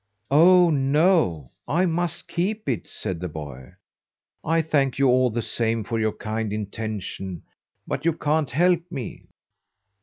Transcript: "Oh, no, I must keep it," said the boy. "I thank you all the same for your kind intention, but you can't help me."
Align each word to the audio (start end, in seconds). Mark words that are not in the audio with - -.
"Oh, 0.31 0.71
no, 0.71 1.51
I 1.67 1.85
must 1.85 2.27
keep 2.27 2.67
it," 2.67 2.87
said 2.87 3.19
the 3.19 3.27
boy. 3.27 3.73
"I 4.43 4.63
thank 4.63 4.97
you 4.97 5.07
all 5.07 5.29
the 5.29 5.43
same 5.43 5.83
for 5.83 5.99
your 5.99 6.13
kind 6.13 6.51
intention, 6.51 7.43
but 7.85 8.03
you 8.03 8.13
can't 8.13 8.49
help 8.49 8.81
me." 8.89 9.27